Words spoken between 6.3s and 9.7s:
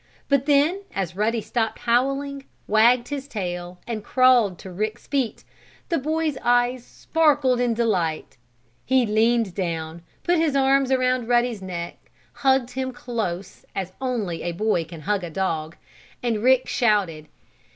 eyes sparkled in delight. He leaned